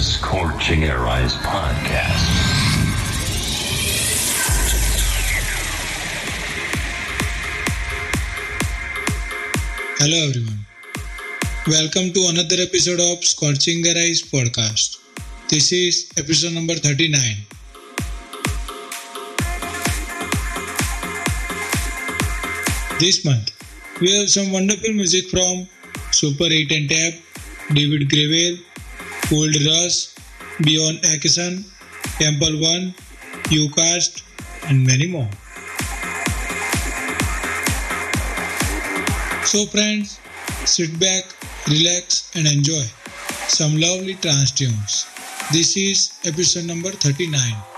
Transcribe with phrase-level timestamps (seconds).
[0.00, 2.24] The Scorching Air Eyes podcast.
[9.98, 10.64] Hello everyone.
[11.66, 15.00] Welcome to another episode of Scorching Their Eyes podcast.
[15.50, 17.12] This is episode number 39.
[23.00, 23.52] This month,
[24.00, 25.68] we have some wonderful music from
[26.10, 27.12] Super 8 and Tab,
[27.74, 28.64] David Gravell,
[29.32, 30.14] Old Russ,
[30.62, 31.62] Beyond Akison,
[32.18, 32.94] Temple One,
[33.54, 34.22] Ucast,
[34.68, 35.30] and many more.
[39.44, 40.18] So, friends,
[40.64, 41.24] sit back,
[41.68, 42.84] relax, and enjoy
[43.46, 45.06] some lovely trance tunes.
[45.52, 47.69] This is episode number 39.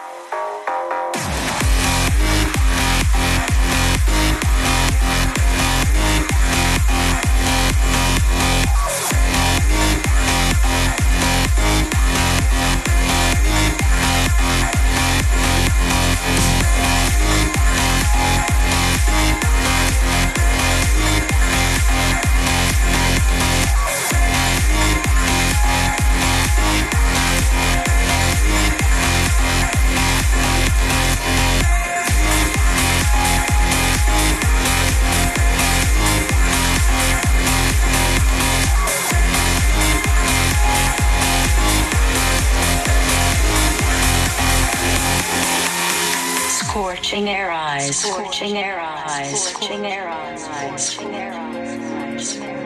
[49.62, 52.61] Scorching air eyes, scorching air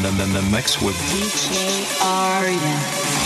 [0.00, 3.22] the, the, the mix with DJ Arya.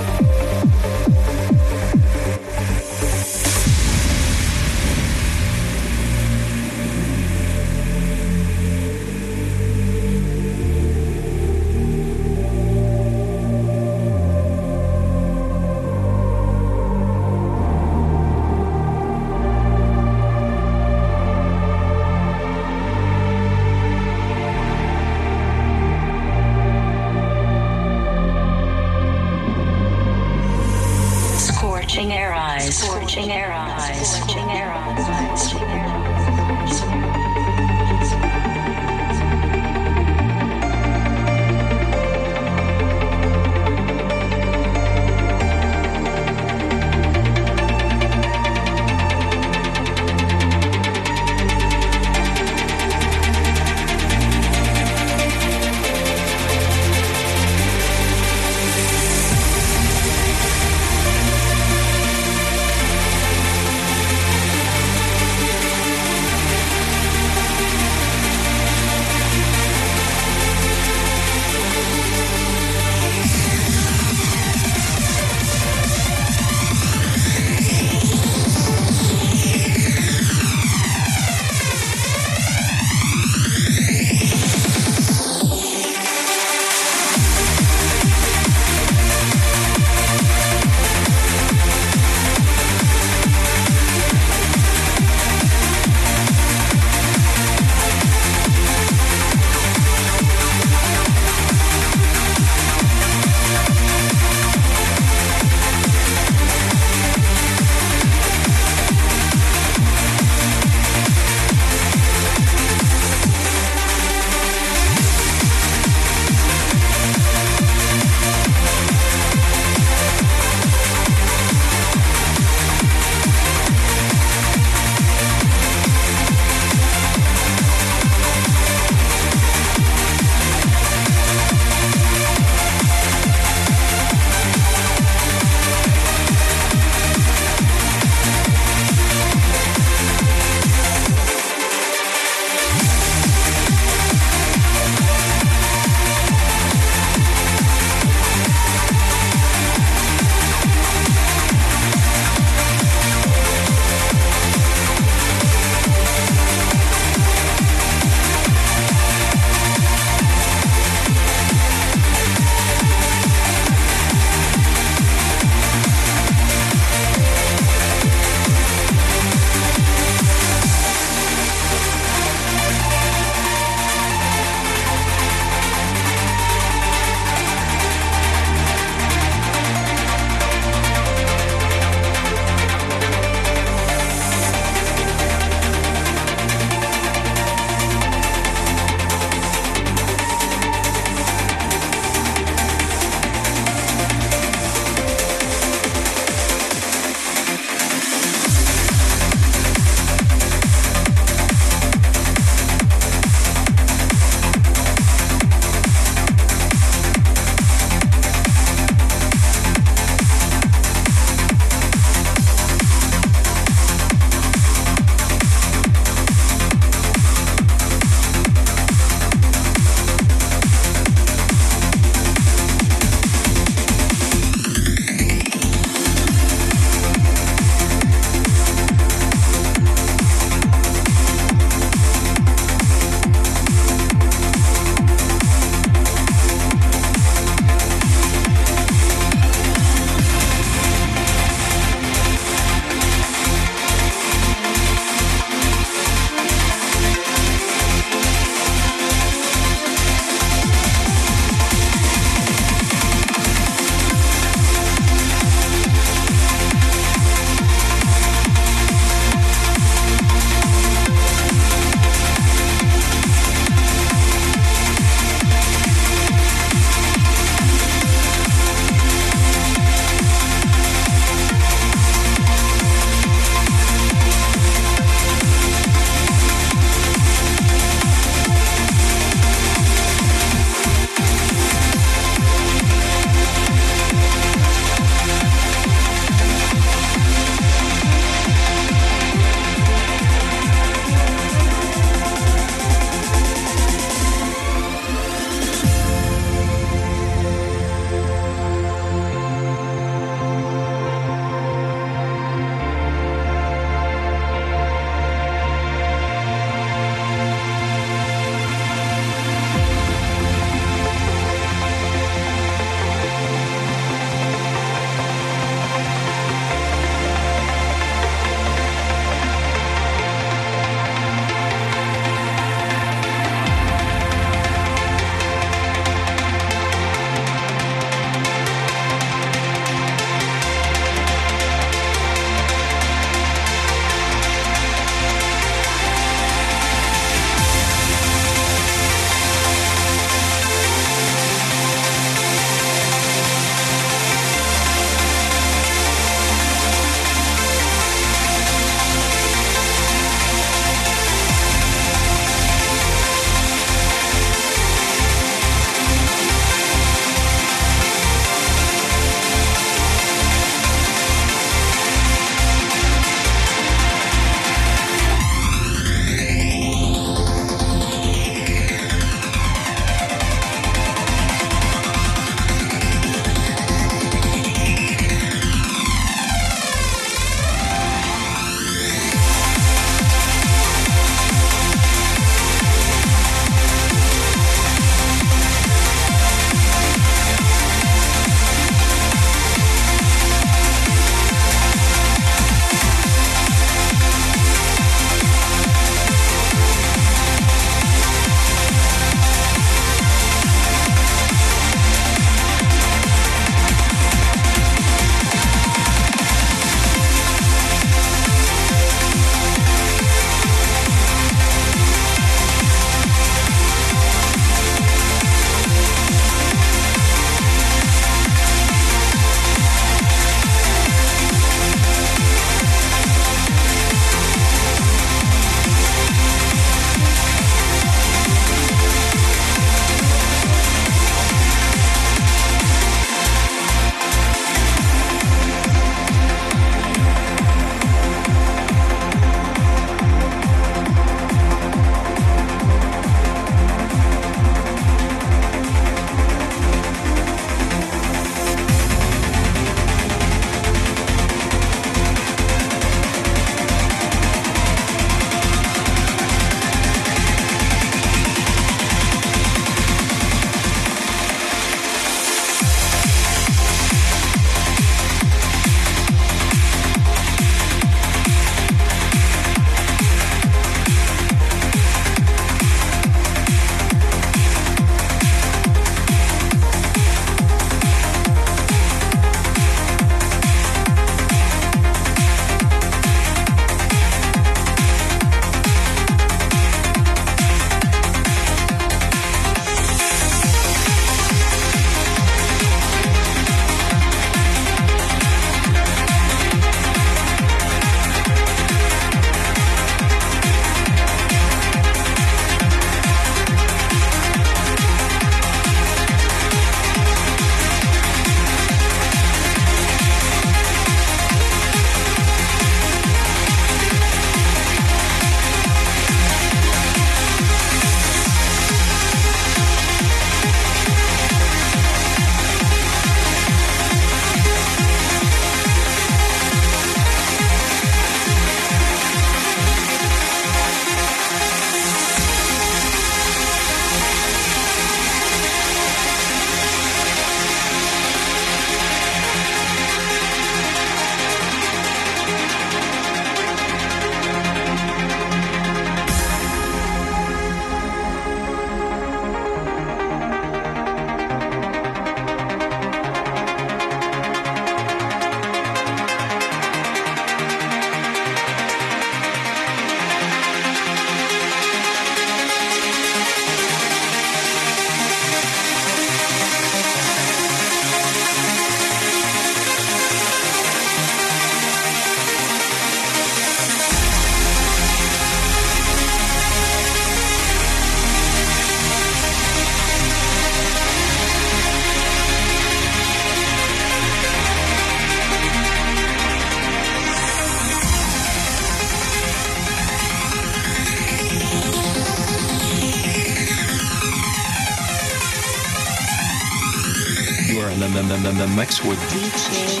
[598.99, 600.00] With DJ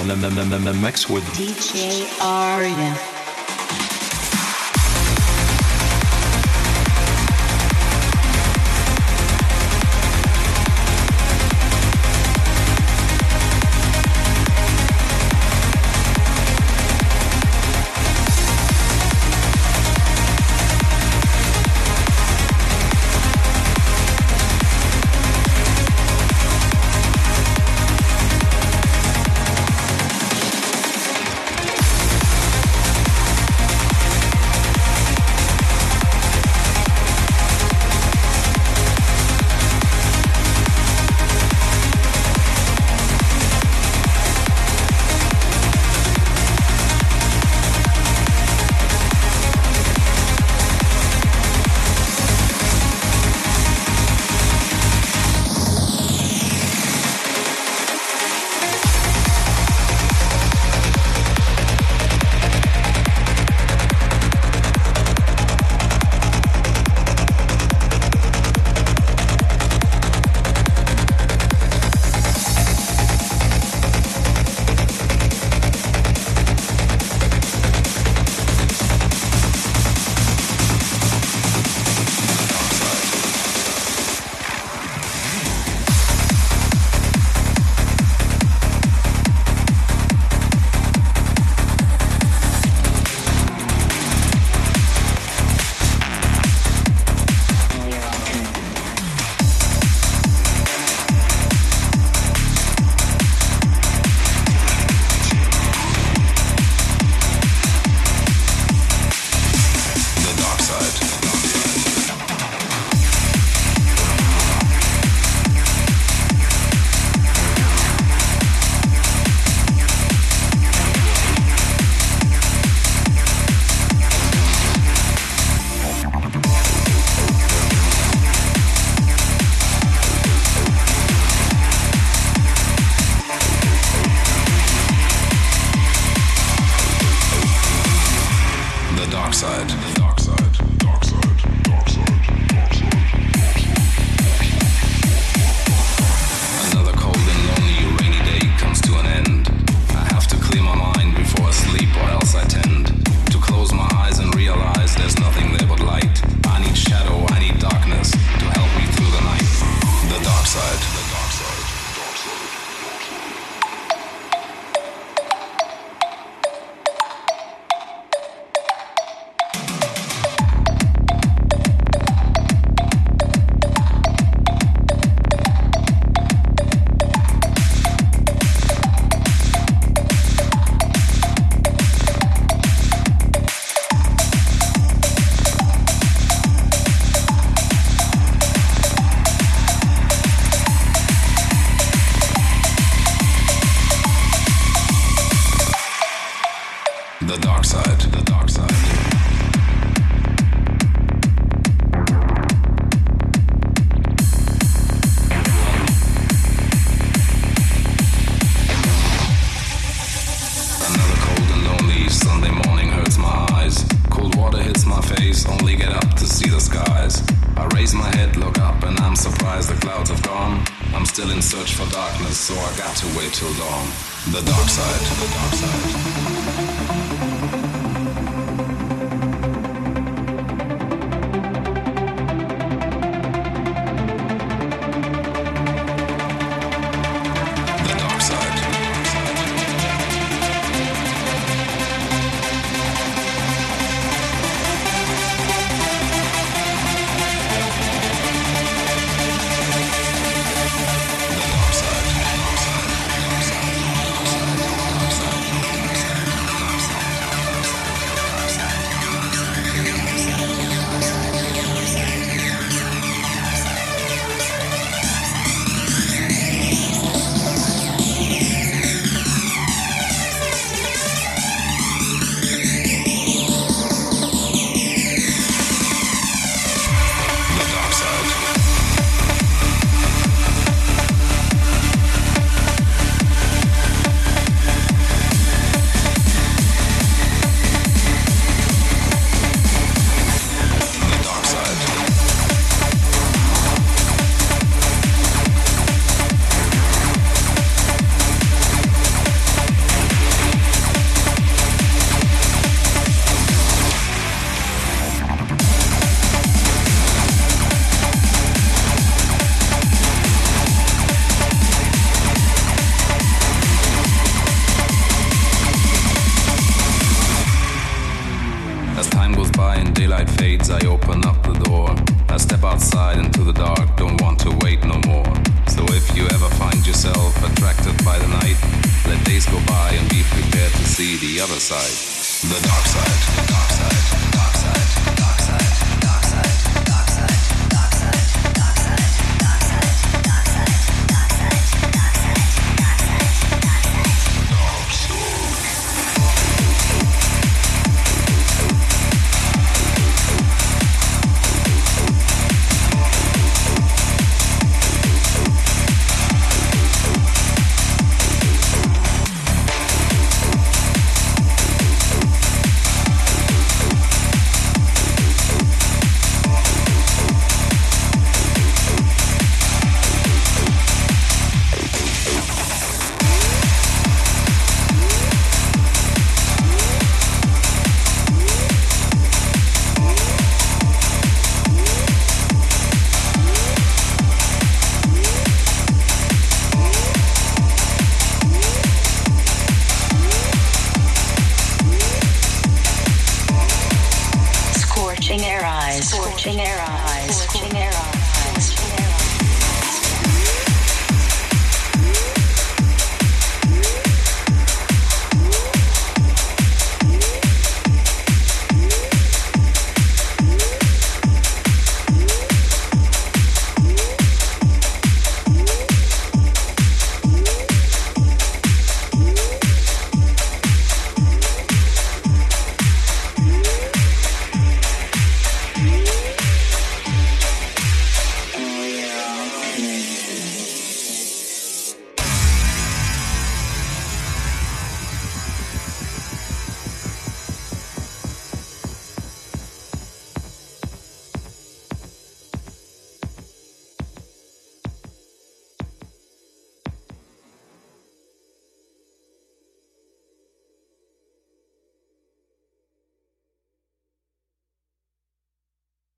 [0.00, 3.05] in the, mix with DJ Arya.